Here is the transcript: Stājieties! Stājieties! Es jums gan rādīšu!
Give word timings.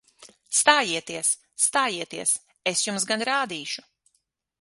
Stājieties! 0.59 1.29
Stājieties! 1.65 2.31
Es 2.73 2.81
jums 2.87 3.05
gan 3.13 3.25
rādīšu! 3.31 3.85